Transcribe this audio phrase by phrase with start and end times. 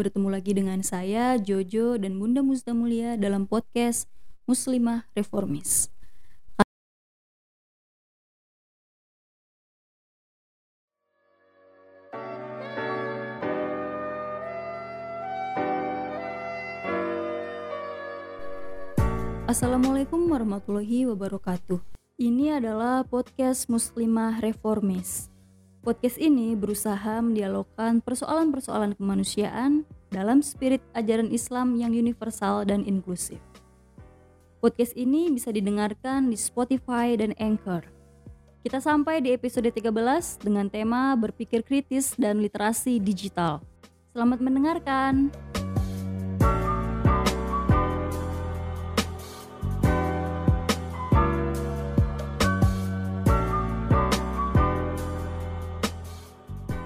[0.00, 4.08] Bertemu lagi dengan saya, Jojo, dan Bunda Mulia dalam podcast
[4.48, 5.92] Muslimah Reformis.
[19.44, 21.76] Assalamualaikum warahmatullahi wabarakatuh.
[22.16, 25.29] Ini adalah podcast Muslimah Reformis.
[25.80, 33.40] Podcast ini berusaha mendialogkan persoalan-persoalan kemanusiaan dalam spirit ajaran Islam yang universal dan inklusif.
[34.60, 37.88] Podcast ini bisa didengarkan di Spotify dan Anchor.
[38.60, 43.64] Kita sampai di episode 13 dengan tema berpikir kritis dan literasi digital.
[44.12, 45.32] Selamat mendengarkan.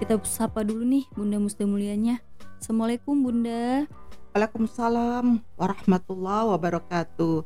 [0.04, 2.20] Kita sapa dulu nih Bunda Musda Mulianya.
[2.60, 3.88] Assalamualaikum Bunda.
[4.36, 7.40] Waalaikumsalam warahmatullahi wabarakatuh.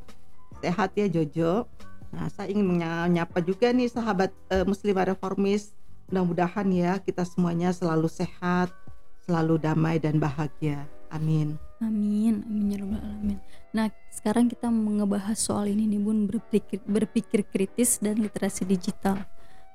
[0.59, 1.71] Sehat ya Jojo.
[2.11, 5.71] Nah, saya ingin menyapa juga nih sahabat uh, muslimah reformis.
[6.11, 8.75] Mudah-mudahan ya kita semuanya selalu sehat,
[9.23, 10.83] selalu damai dan bahagia.
[11.15, 11.63] Amin.
[11.79, 13.39] Amin, amin ya rabbal alamin.
[13.71, 19.23] Nah, sekarang kita ngebahas soal ini nih Bun, berpikir berpikir kritis dan literasi digital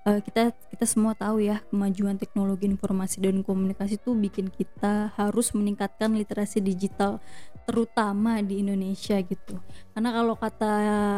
[0.07, 5.51] uh, kita kita semua tahu ya kemajuan teknologi informasi dan komunikasi itu bikin kita harus
[5.55, 7.23] meningkatkan literasi digital
[7.63, 9.59] terutama di Indonesia gitu
[9.95, 10.73] karena kalau kata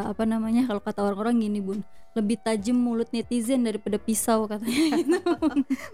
[0.09, 1.79] apa namanya kalau kata orang-orang gini bun
[2.15, 5.19] lebih tajam mulut netizen daripada pisau katanya gitu.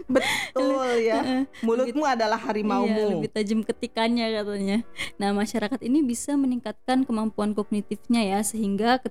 [0.06, 1.50] Betul ya.
[1.66, 2.94] Mulutmu lebih, adalah harimaumu.
[2.94, 4.78] Iya, lebih tajam ketikannya katanya.
[5.18, 9.02] Nah, masyarakat ini bisa meningkatkan kemampuan kognitifnya ya sehingga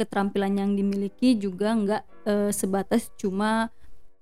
[0.00, 3.68] keterampilan yang dimiliki juga nggak e, sebatas cuma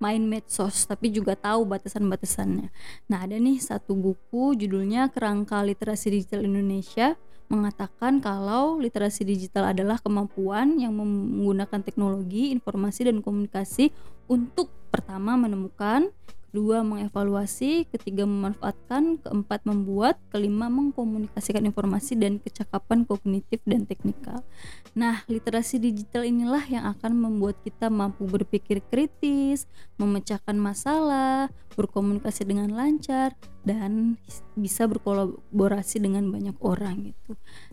[0.03, 2.75] main medsos tapi juga tahu batasan-batasannya.
[3.07, 7.15] Nah, ada nih satu buku judulnya Kerangka Literasi Digital Indonesia
[7.53, 13.93] mengatakan kalau literasi digital adalah kemampuan yang menggunakan teknologi, informasi dan komunikasi
[14.25, 16.09] untuk pertama menemukan,
[16.53, 24.45] kedua mengevaluasi, ketiga memanfaatkan, keempat membuat, kelima mengkomunikasikan informasi dan kecakapan kognitif dan teknikal.
[24.93, 29.65] Nah, literasi digital inilah yang akan membuat kita mampu berpikir kritis,
[29.97, 33.33] memecahkan masalah, berkomunikasi dengan lancar
[33.65, 34.21] dan
[34.53, 37.33] bisa berkolaborasi dengan banyak orang gitu.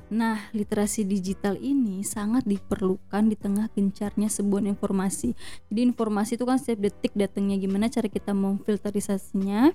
[0.10, 5.38] Nah, literasi digital ini sangat diperlukan di tengah gencarnya sebuah informasi.
[5.70, 9.70] Jadi informasi itu kan setiap detik datangnya gimana cara kita memfilterisasinya.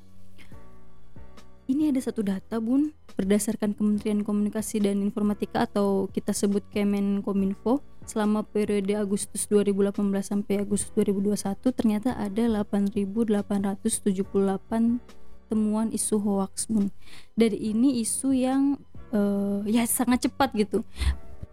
[1.65, 8.45] Ini ada satu data Bun, berdasarkan Kementerian Komunikasi dan Informatika atau kita sebut Kemenkominfo selama
[8.45, 15.01] periode Agustus 2018 sampai Agustus 2021 ternyata ada 8.878
[15.49, 16.93] temuan isu hoax Bun.
[17.33, 18.77] Dari ini isu yang
[19.15, 20.83] uh, ya sangat cepat gitu.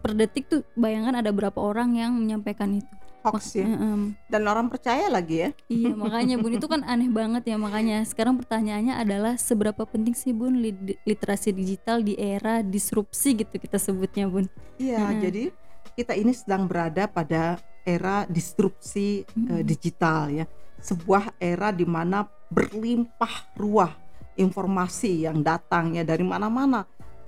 [0.02, 2.92] Per detik tuh bayangkan ada berapa orang yang menyampaikan itu.
[3.22, 3.70] Hoax ya?
[3.70, 5.50] Um, dan orang percaya lagi ya?
[5.70, 10.34] Iya makanya bun itu kan aneh banget ya makanya sekarang pertanyaannya adalah seberapa penting sih
[10.34, 10.58] bun
[11.06, 14.50] literasi digital di era disrupsi gitu kita sebutnya bun.
[14.82, 15.54] Iya jadi
[15.94, 19.46] kita ini sedang berada pada era disrupsi hmm.
[19.54, 20.44] uh, digital ya.
[20.82, 23.94] Sebuah era di mana berlimpah ruah
[24.34, 26.82] informasi yang datang ya dari mana-mana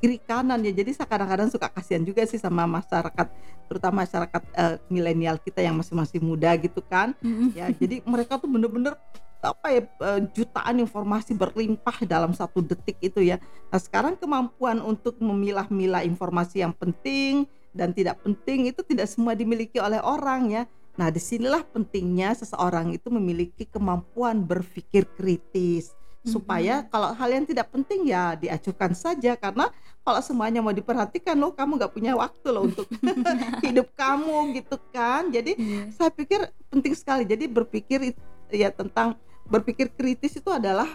[0.04, 0.68] kiri kanan ya.
[0.76, 3.24] Jadi saya kadang-kadang suka kasihan juga sih sama masyarakat
[3.64, 7.16] terutama masyarakat uh, milenial kita yang masih masih muda gitu kan.
[7.24, 7.48] Mm-hmm.
[7.56, 8.92] ya jadi mereka tuh bener-bener
[9.40, 13.40] apa ya uh, jutaan informasi berlimpah dalam satu detik itu ya.
[13.72, 19.80] Nah sekarang kemampuan untuk memilah-milah informasi yang penting dan tidak penting itu tidak semua dimiliki
[19.80, 20.62] oleh orang ya.
[21.00, 27.68] Nah di sinilah pentingnya seseorang itu memiliki kemampuan berpikir kritis supaya kalau hal yang tidak
[27.68, 29.36] penting ya diacuhkan saja.
[29.36, 29.68] Karena
[30.00, 32.88] kalau semuanya mau diperhatikan loh kamu nggak punya waktu loh untuk
[33.64, 35.28] hidup kamu gitu kan.
[35.28, 35.86] Jadi yeah.
[35.92, 37.28] saya pikir penting sekali.
[37.28, 38.16] Jadi berpikir
[38.48, 40.88] ya tentang berpikir kritis itu adalah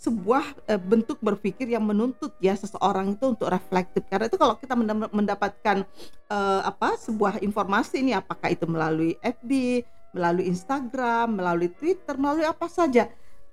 [0.00, 4.00] sebuah e, bentuk berpikir yang menuntut ya seseorang itu untuk reflektif.
[4.08, 4.72] Karena itu kalau kita
[5.12, 5.84] mendapatkan
[6.24, 12.66] e, apa sebuah informasi ini apakah itu melalui FB melalui Instagram melalui Twitter melalui apa
[12.66, 13.06] saja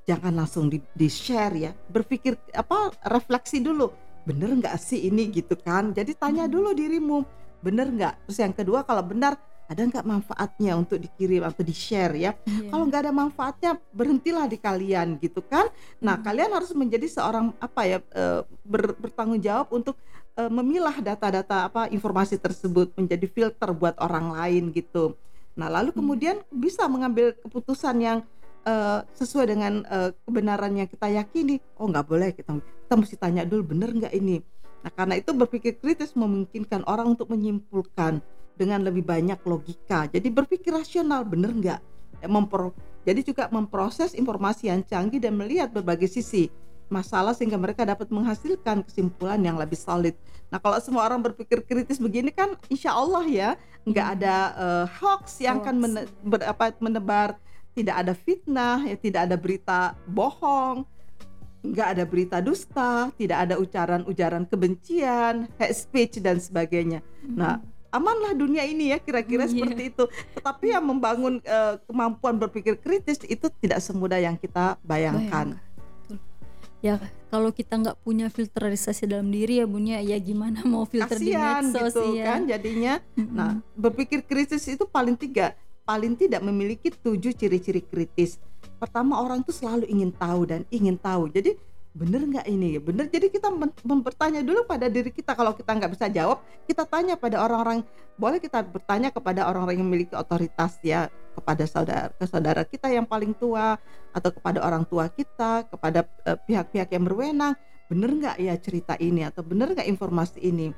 [0.07, 3.91] jangan langsung di, di share ya berpikir apa refleksi dulu
[4.23, 6.53] bener nggak sih ini gitu kan jadi tanya hmm.
[6.55, 7.19] dulu dirimu
[7.59, 9.35] bener nggak terus yang kedua kalau benar
[9.67, 12.71] ada nggak manfaatnya untuk dikirim atau di share ya yeah.
[12.71, 15.67] kalau nggak ada manfaatnya berhentilah di kalian gitu kan
[15.99, 16.23] nah hmm.
[16.23, 19.99] kalian harus menjadi seorang apa ya e, ber, bertanggung jawab untuk
[20.39, 25.19] e, memilah data-data apa informasi tersebut menjadi filter buat orang lain gitu
[25.59, 25.99] nah lalu hmm.
[25.99, 28.19] kemudian bisa mengambil keputusan yang
[28.67, 33.47] uh, sesuai dengan uh, kebenaran yang kita yakini oh nggak boleh kita kita mesti tanya
[33.47, 34.43] dulu bener nggak ini
[34.83, 38.19] nah karena itu berpikir kritis memungkinkan orang untuk menyimpulkan
[38.59, 41.79] dengan lebih banyak logika jadi berpikir rasional bener nggak
[42.21, 42.75] eh, Mempro
[43.07, 46.51] jadi juga memproses informasi yang canggih dan melihat berbagai sisi
[46.87, 50.15] masalah sehingga mereka dapat menghasilkan kesimpulan yang lebih solid.
[50.47, 53.49] Nah kalau semua orang berpikir kritis begini kan, insya Allah ya
[53.83, 55.67] nggak ada uh, hoax yang hoax.
[55.67, 57.29] akan mene, ber, apa, menebar,
[57.77, 60.81] tidak ada fitnah, ya tidak ada berita bohong,
[61.61, 67.05] nggak ada berita dusta, tidak ada ujaran-ujaran kebencian, hate speech dan sebagainya.
[67.21, 67.37] Hmm.
[67.37, 67.53] Nah
[67.93, 69.53] amanlah dunia ini ya kira-kira yeah.
[69.53, 70.03] seperti itu.
[70.41, 75.53] Tetapi yang membangun uh, kemampuan berpikir kritis itu tidak semudah yang kita bayangkan.
[75.53, 75.67] Bayangkan
[76.77, 81.73] ya kalau kita nggak punya filterisasi dalam diri ya bunya ya gimana mau filter Kasian
[81.73, 82.25] di medsos gitu ya.
[82.25, 88.35] kan jadinya nah berpikir kritis itu paling tiga paling tidak memiliki tujuh ciri-ciri kritis.
[88.75, 91.31] Pertama orang tuh selalu ingin tahu dan ingin tahu.
[91.31, 91.55] Jadi
[91.95, 92.75] bener nggak ini?
[92.77, 93.07] Bener?
[93.07, 93.47] Jadi kita
[93.87, 95.31] mempertanya dulu pada diri kita.
[95.31, 97.87] Kalau kita nggak bisa jawab kita tanya pada orang-orang
[98.19, 101.07] boleh kita bertanya kepada orang-orang yang memiliki otoritas ya
[101.37, 103.77] kepada saudara ke saudara kita yang paling tua
[104.09, 107.53] atau kepada orang tua kita kepada eh, pihak-pihak uh, yang berwenang.
[107.87, 109.23] Bener nggak ya cerita ini?
[109.23, 110.75] Atau bener nggak informasi ini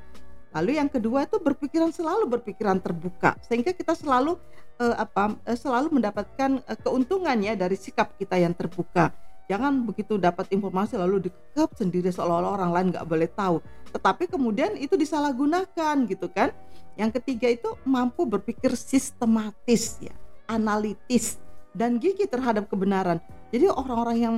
[0.50, 4.34] lalu yang kedua itu berpikiran selalu berpikiran terbuka sehingga kita selalu
[4.80, 9.12] uh, apa uh, selalu mendapatkan uh, keuntungan ya dari sikap kita yang terbuka.
[9.50, 13.58] Jangan begitu dapat informasi lalu dikekep sendiri seolah-olah orang lain nggak boleh tahu.
[13.90, 16.54] Tetapi kemudian itu disalahgunakan gitu kan.
[16.94, 20.14] Yang ketiga itu mampu berpikir sistematis ya
[20.46, 21.42] analitis
[21.74, 23.18] dan gigi terhadap kebenaran.
[23.50, 24.34] Jadi orang-orang yang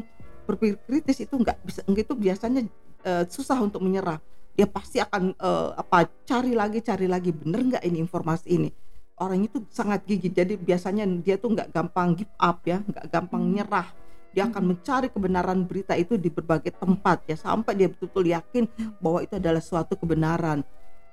[0.48, 2.64] berpikir kritis itu nggak bisa itu biasanya
[3.04, 4.18] uh, susah untuk menyerah
[4.52, 7.32] dia pasti akan uh, apa cari lagi cari lagi.
[7.32, 8.70] Bener nggak ini informasi ini?
[9.16, 13.42] Orang itu sangat gigih jadi biasanya dia tuh nggak gampang give up ya nggak gampang
[13.42, 13.52] hmm.
[13.56, 13.88] nyerah.
[14.32, 18.64] Dia akan mencari kebenaran berita itu di berbagai tempat ya sampai dia betul-betul yakin
[18.96, 20.64] bahwa itu adalah suatu kebenaran.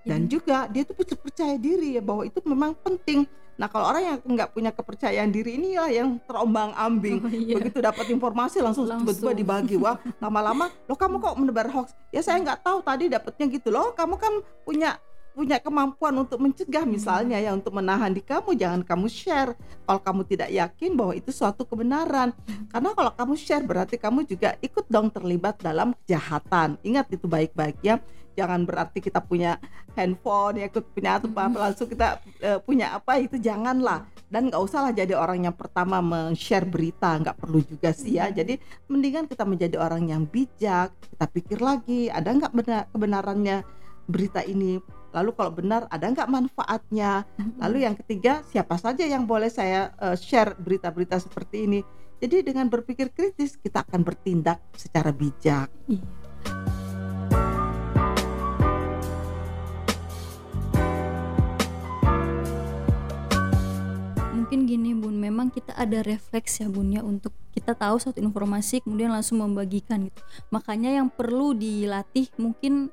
[0.08, 0.40] Dan ya.
[0.40, 3.28] juga dia itu percaya diri ya bahwa itu memang penting
[3.60, 7.20] nah kalau orang yang nggak punya kepercayaan diri ini lah yang terombang ambing.
[7.20, 7.60] Oh, iya.
[7.60, 9.76] begitu dapat informasi langsung tiba-tiba dibagi.
[9.76, 11.92] Wah lama-lama lo kamu kok menebar hoax?
[12.16, 13.68] Ya saya nggak tahu tadi dapatnya gitu.
[13.68, 14.34] Loh kamu kan
[14.64, 14.96] punya
[15.40, 17.00] punya kemampuan untuk mencegah hmm.
[17.00, 19.56] misalnya ya untuk menahan di kamu jangan kamu share.
[19.88, 22.36] Kalau kamu tidak yakin bahwa itu suatu kebenaran.
[22.36, 22.68] Hmm.
[22.68, 26.76] karena kalau kamu share berarti kamu juga ikut dong terlibat dalam kejahatan.
[26.84, 28.04] Ingat itu baik-baik ya.
[28.36, 29.56] Jangan berarti kita punya
[29.96, 31.56] handphone ya ikut punya apa hmm.
[31.56, 34.12] langsung kita uh, punya apa itu janganlah.
[34.28, 38.28] Dan nggak usah lah jadi orang yang pertama men-share berita nggak perlu juga sih ya.
[38.28, 38.60] Jadi
[38.92, 43.64] mendingan kita menjadi orang yang bijak kita pikir lagi ada nggak benar kebenarannya
[44.10, 47.26] berita ini lalu kalau benar ada nggak manfaatnya?
[47.58, 51.80] Lalu yang ketiga siapa saja yang boleh saya uh, share berita-berita seperti ini?
[52.20, 55.72] Jadi dengan berpikir kritis kita akan bertindak secara bijak.
[55.88, 56.04] Iya.
[64.50, 65.14] mungkin gini bun.
[65.14, 70.10] Memang kita ada refleks ya bun ya untuk kita tahu satu informasi kemudian langsung membagikan
[70.10, 70.26] gitu.
[70.50, 72.90] Makanya yang perlu dilatih mungkin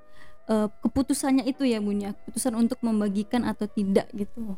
[0.51, 2.11] uh, keputusannya itu ya bun ya.
[2.15, 4.57] Keputusan untuk membagikan atau tidak gitu.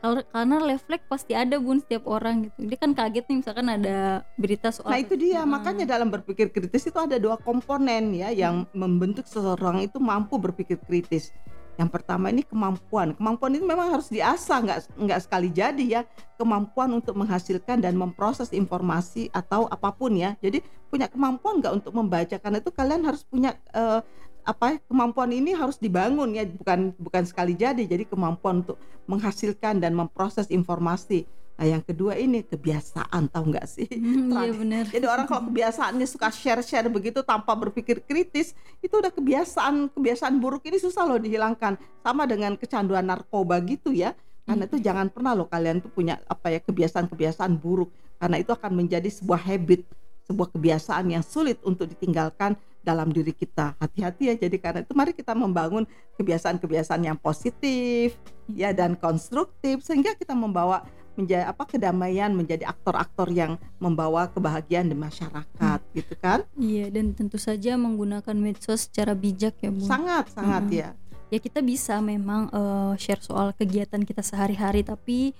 [0.00, 2.64] Kalau karena refleks pasti ada bun setiap orang gitu.
[2.64, 5.44] Dia kan kaget nih misalkan ada berita soal nah itu dia.
[5.44, 5.52] Hmm.
[5.60, 8.72] makanya dalam berpikir kritis itu ada dua komponen ya yang hmm.
[8.72, 11.28] membentuk seseorang itu mampu berpikir kritis.
[11.76, 13.16] Yang pertama ini kemampuan.
[13.16, 16.02] Kemampuan itu memang harus diasah nggak nggak sekali jadi ya.
[16.40, 20.32] Kemampuan untuk menghasilkan dan memproses informasi atau apa pun ya.
[20.40, 22.36] Jadi punya kemampuan nggak untuk membaca?
[22.40, 24.00] Karena itu kalian harus punya uh,
[24.44, 27.84] apa kemampuan ini harus dibangun ya bukan bukan sekali jadi.
[27.84, 31.26] Jadi kemampuan untuk menghasilkan dan memproses informasi.
[31.60, 33.84] Nah yang kedua ini kebiasaan tahu nggak sih?
[33.92, 34.84] Hmm, iya benar.
[34.88, 40.40] jadi orang kalau kebiasaannya suka share share begitu tanpa berpikir kritis itu udah kebiasaan kebiasaan
[40.40, 41.76] buruk ini susah loh dihilangkan.
[42.00, 44.16] Sama dengan kecanduan narkoba gitu ya.
[44.48, 47.92] Karena itu jangan pernah loh kalian tuh punya apa ya kebiasaan-kebiasaan buruk.
[48.16, 49.84] Karena itu akan menjadi sebuah habit
[50.30, 53.76] sebuah kebiasaan yang sulit untuk ditinggalkan dalam diri kita.
[53.78, 54.34] Hati-hati ya.
[54.36, 55.84] Jadi karena itu mari kita membangun
[56.16, 58.16] kebiasaan-kebiasaan yang positif
[58.50, 60.82] ya dan konstruktif sehingga kita membawa
[61.18, 65.94] menjadi apa kedamaian menjadi aktor-aktor yang membawa kebahagiaan di masyarakat hmm.
[65.98, 70.72] gitu kan iya dan tentu saja menggunakan medsos secara bijak ya bu sangat sangat hmm.
[70.72, 70.88] ya
[71.30, 75.36] ya kita bisa memang uh, share soal kegiatan kita sehari-hari tapi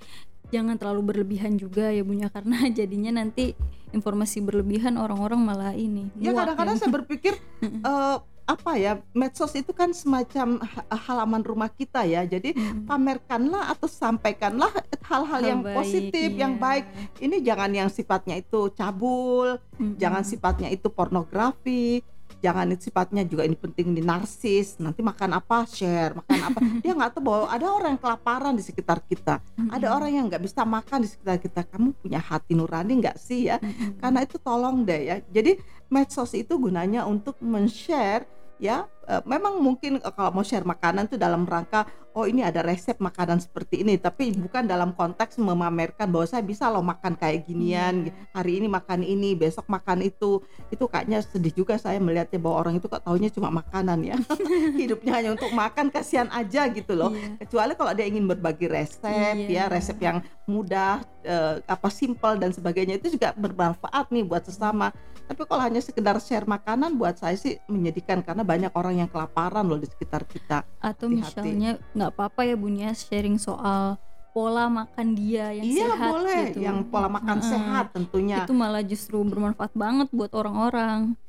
[0.51, 3.55] jangan terlalu berlebihan juga ya bunya karena jadinya nanti
[3.91, 7.35] informasi berlebihan orang-orang malah ini ya kadang-kadang saya berpikir
[7.87, 12.83] uh, apa ya medsos itu kan semacam ha- halaman rumah kita ya jadi Mm.
[12.83, 14.67] pamerkanlah atau sampaikanlah
[15.07, 16.61] hal-hal Hal yang baik, positif yang iya.
[16.61, 16.85] baik
[17.23, 19.95] ini jangan yang sifatnya itu cabul Mm-mm.
[19.95, 22.03] jangan sifatnya itu pornografi
[22.41, 24.81] jangan sifatnya juga ini penting di narsis.
[24.81, 26.59] Nanti makan apa share makan apa.
[26.83, 29.39] Dia nggak tahu bahwa ada orang yang kelaparan di sekitar kita.
[29.69, 31.61] Ada orang yang nggak bisa makan di sekitar kita.
[31.69, 33.61] Kamu punya hati nurani nggak sih ya?
[34.01, 35.15] Karena itu tolong deh ya.
[35.29, 38.25] Jadi medsos itu gunanya untuk men-share
[38.61, 42.59] ya eh, memang mungkin eh, kalau mau share makanan itu dalam rangka oh ini ada
[42.59, 43.95] resep makanan seperti ini.
[43.95, 48.11] Tapi bukan dalam konteks memamerkan bahwa saya bisa loh makan kayak ginian Iya.
[48.35, 50.43] hari ini makan ini besok makan itu.
[50.67, 54.19] Itu kayaknya sedih juga saya melihatnya bahwa orang itu kok taunya cuma makanan ya.
[54.81, 57.15] Hidupnya hanya untuk makan kasihan aja gitu loh.
[57.15, 57.47] Iya.
[57.47, 59.47] kecuali kalau dia ingin berbagi resep Iya.
[59.47, 62.99] ya resep yang mudah eh, apa simple dan sebagainya.
[62.99, 64.91] Itu juga bermanfaat nih buat sesama.
[65.31, 68.19] Tapi kalau hanya sekedar share makanan buat saya sih menyedihkan.
[68.19, 70.67] Karena banyak orang yang kelaparan loh di sekitar kita.
[70.77, 71.15] Atau Hati-hati.
[71.15, 73.95] misalnya nggak apa-apa ya bun ya sharing soal
[74.31, 76.39] pola makan dia yang iya sehat boleh.
[76.51, 76.59] gitu.
[76.63, 77.51] Yang pola makan Heeh.
[77.51, 78.37] sehat tentunya.
[78.47, 81.19] Itu malah justru bermanfaat banget buat orang-orang.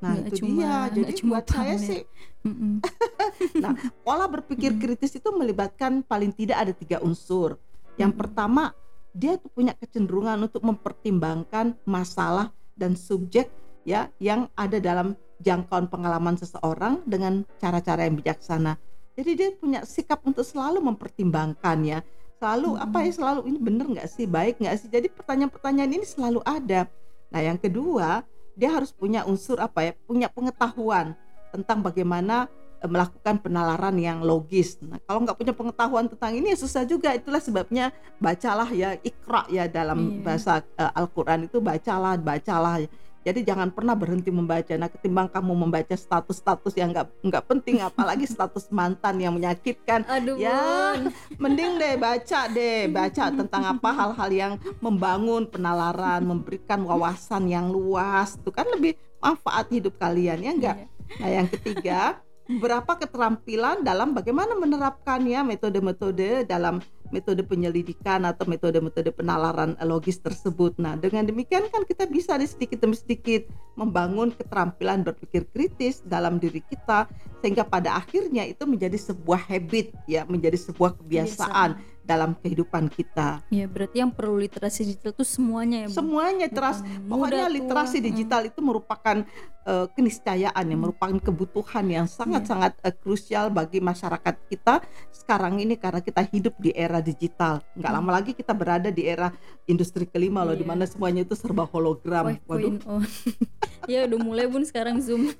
[0.00, 0.76] Nah nggak itu cuma- dia.
[0.92, 2.02] jadi cuma buat saya sih.
[2.44, 2.80] Mm-mm.
[4.06, 7.56] pola berpikir kritis itu melibatkan paling tidak ada tiga unsur.
[7.96, 8.76] Yang pertama,
[9.16, 13.48] dia tuh punya kecenderungan untuk mempertimbangkan masalah dan subjek
[13.86, 18.74] ya yang ada dalam jangkauan pengalaman seseorang dengan cara-cara yang bijaksana.
[19.16, 21.98] Jadi dia punya sikap untuk selalu mempertimbangkan ya.
[22.36, 22.84] Selalu Mm-mm.
[22.84, 24.88] apa ya selalu ini bener nggak sih, baik nggak sih.
[24.92, 26.84] Jadi pertanyaan-pertanyaan ini selalu ada.
[27.32, 31.16] Nah yang kedua, dia harus punya unsur apa ya, punya pengetahuan
[31.48, 32.44] tentang bagaimana
[32.84, 34.76] eh, melakukan penalaran yang logis.
[34.84, 37.16] Nah, kalau nggak punya pengetahuan tentang ini ya susah juga.
[37.16, 37.88] Itulah sebabnya
[38.20, 40.20] bacalah ya ikra ya dalam Iya.
[40.20, 42.84] bahasa eh, Al-Qur'an itu bacalah, bacalah.
[43.26, 44.70] Jadi jangan pernah berhenti membaca.
[44.78, 50.38] Nah, ketimbang kamu membaca status-status yang nggak nggak penting, apalagi status mantan yang menyakitkan, aduh
[50.38, 50.94] Ya,
[51.34, 58.38] mending deh baca deh, baca tentang apa hal-hal yang membangun penalaran, memberikan wawasan yang luas.
[58.38, 60.76] Itu kan lebih manfaat hidup kalian ya enggak?
[60.78, 61.18] Iya.
[61.18, 66.78] Nah, yang ketiga, beberapa keterampilan dalam bagaimana menerapkannya metode-metode dalam
[67.10, 70.74] metode penyelidikan atau metode-metode penalaran logis tersebut.
[70.76, 76.36] Nah, dengan demikian kan kita bisa di sedikit demi sedikit membangun keterampilan berpikir kritis dalam
[76.36, 77.06] diri kita
[77.40, 83.42] sehingga pada akhirnya itu menjadi sebuah habit ya, menjadi sebuah kebiasaan dalam kehidupan kita.
[83.50, 87.54] ya berarti yang perlu literasi digital tuh semuanya ya bun Semuanya teras Pokoknya tua.
[87.58, 88.04] literasi Mm.
[88.06, 89.26] digital itu merupakan
[89.66, 90.78] eh, keniscayaan ya, Hmm.
[90.80, 92.14] merupakan kebutuhan yang Iya.
[92.16, 94.80] sangat-sangat eh, krusial bagi masyarakat kita
[95.10, 97.60] sekarang ini karena kita hidup di era digital.
[97.74, 97.98] Nggak Hmm.
[97.98, 100.70] lama lagi kita berada di era industri kelima loh, di Iya.
[100.70, 102.30] mana semuanya itu serba hologram.
[102.46, 103.02] Waduh, 5.0
[103.92, 105.30] ya udah mulai bun sekarang zoom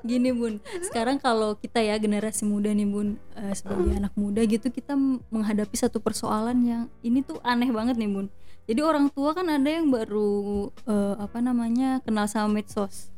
[0.00, 4.72] gini bun sekarang kalau kita ya generasi muda nih bun eh, sebagai anak muda gitu
[4.72, 4.96] kita
[5.28, 8.26] menghadapi satu persoalan yang ini tuh aneh banget nih bun
[8.70, 13.10] jadi orang tua kan ada yang baru eh, apa namanya kenal sama medsos.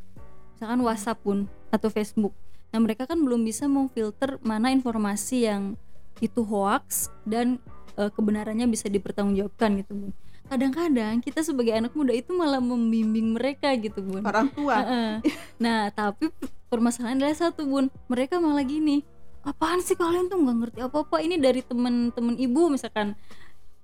[0.56, 2.32] Misalkan WhatsApp pun atau Facebook.
[2.72, 5.76] Nah mereka kan belum bisa memfilter mana informasi yang
[6.24, 7.60] itu hoax dan
[8.00, 10.12] eh, kebenarannya bisa dipertanggungjawabkan gitu bun.
[10.48, 14.24] Kadang-kadang kita sebagai anak muda itu malah membimbing mereka gitu bun.
[14.24, 14.80] Orang tua.
[15.60, 16.32] Nah tapi
[16.72, 17.92] permasalahan adalah satu bun.
[18.08, 19.04] Mereka malah gini
[19.42, 21.20] apaan sih kalian tuh nggak ngerti apa-apa?
[21.20, 23.18] Ini dari temen-temen ibu misalkan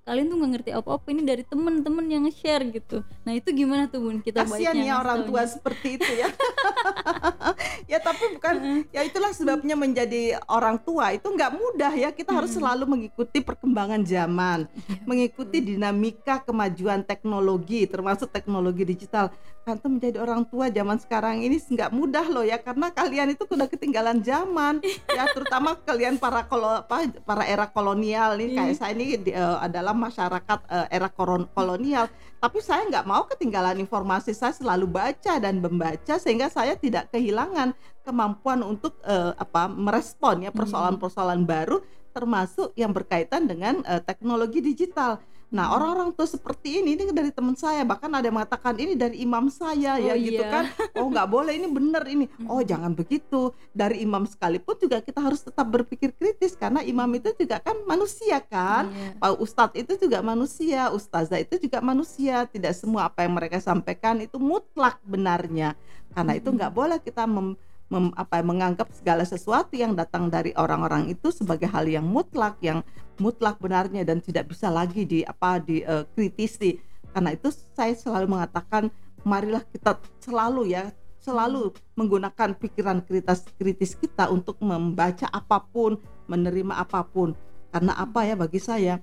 [0.08, 4.00] kalian tuh nggak ngerti apa-apa ini dari temen-temen yang share gitu nah itu gimana tuh
[4.00, 6.28] bun kita baiknya ya orang tua seperti itu ya.
[7.92, 8.54] ya tapi bukan
[8.88, 12.10] ya itulah sebabnya menjadi orang tua itu nggak mudah ya.
[12.10, 14.64] Kita harus selalu mengikuti perkembangan zaman.
[14.88, 19.28] Iya, mengikuti dinamika kemajuan teknologi termasuk teknologi digital
[19.68, 23.68] Kanto menjadi orang tua zaman sekarang ini nggak mudah loh ya karena kalian itu sudah
[23.68, 24.80] ketinggalan zaman
[25.12, 28.80] ya terutama kalian para kolo, apa, para era kolonial nih kayak Iya.
[28.80, 31.10] saya ini di- eh, adalah masyarakat eh, era
[31.52, 32.06] kolonial
[32.38, 37.74] tapi saya nggak mau ketinggalan informasi saya selalu baca dan membaca sehingga saya tidak kehilangan
[38.06, 41.82] kemampuan untuk eh, apa merespon ya persoalan-persoalan baru
[42.18, 45.22] termasuk yang berkaitan dengan eh, teknologi digital.
[45.48, 45.74] Nah, Hmm.
[45.80, 49.48] orang-orang tuh seperti ini ini dari teman saya, bahkan ada yang mengatakan ini dari imam
[49.48, 50.52] saya ya Oh, gitu iya.
[50.52, 50.64] kan.
[51.00, 52.28] Oh, nggak boleh ini benar ini.
[52.44, 52.68] Oh, Hmm.
[52.68, 53.56] jangan begitu.
[53.72, 58.44] Dari imam sekalipun juga kita harus tetap berpikir kritis karena imam itu juga kan manusia
[58.44, 58.92] kan.
[58.92, 59.16] Iya.
[59.16, 62.44] Pak Ustadz itu juga manusia, ustazah itu juga manusia.
[62.44, 65.72] Tidak semua apa yang mereka sampaikan itu mutlak benarnya.
[66.12, 66.56] Karena itu Mm-mm.
[66.60, 67.56] nggak boleh kita mem-
[67.88, 72.84] mem- apa menganggap segala sesuatu yang datang dari orang-orang itu sebagai hal yang mutlak, yang
[73.20, 76.78] mutlak benarnya dan tidak bisa lagi di apa dikritisi.
[77.12, 78.92] Karena itu saya selalu mengatakan
[79.24, 85.98] marilah kita selalu ya selalu menggunakan pikiran kritis kritis kita untuk membaca apa pun,
[86.30, 87.34] menerima apa pun.
[87.68, 89.02] Karena apa ya bagi saya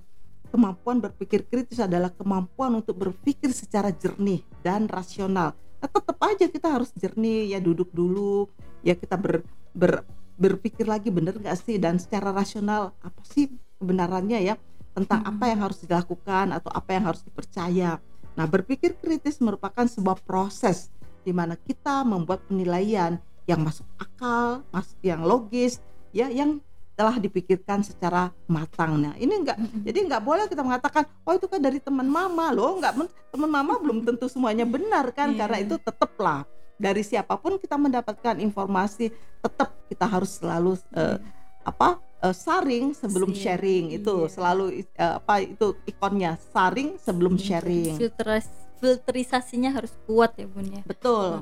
[0.50, 5.54] kemampuan berpikir kritis adalah kemampuan untuk berpikir secara jernih dan rasional.
[5.76, 8.48] Nah, tetap aja kita harus jernih ya duduk dulu
[8.86, 9.42] ya kita ber,
[9.74, 10.06] ber
[10.38, 13.50] berpikir lagi bener nggak sih dan secara rasional apa sih
[13.80, 14.54] kebenarannya ya
[14.94, 15.30] tentang Hmm.
[15.34, 17.98] apa yang harus dilakukan atau apa yang harus dipercaya.
[18.36, 24.92] Nah, berpikir kritis merupakan sebuah proses di mana kita membuat penilaian yang masuk akal, mas
[25.00, 25.80] yang logis,
[26.12, 26.60] ya yang
[26.96, 28.96] telah dipikirkan secara matang.
[28.96, 32.80] Nah, ini enggak jadi nggak boleh kita mengatakan, oh itu kan dari teman mama loh,
[32.80, 35.44] nggak men- teman mama belum tentu semuanya benar kan, Iya.
[35.44, 39.08] karena itu tetaplah dari siapa pun kita mendapatkan informasi,
[39.40, 41.18] tetap kita harus selalu eh,
[41.64, 44.30] apa eh, saring sebelum Iya, sharing itu iya.
[44.30, 47.96] selalu eh, apa itu ikonnya saring sebelum sharing.
[47.96, 48.46] Filteras,
[48.78, 51.40] filterisasinya harus kuat ya bun ya Betul.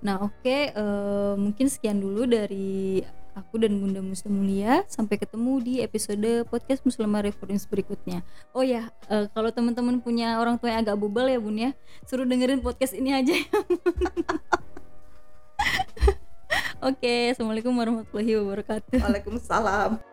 [0.00, 3.04] Nah oke eh, mungkin sekian dulu dari
[3.38, 8.26] aku dan Bunda Muslim Mulia sampai ketemu di episode podcast Muslimah Reference berikutnya.
[8.50, 11.70] Oh ya eh, kalau teman-teman punya orang tua yang agak bubal ya bun ya
[12.04, 13.34] suruh dengerin podcast ini aja.
[16.78, 18.98] Oke assalamualaikum warahmatullahi wabarakatuh.
[19.02, 20.07] Waalaikumsalam.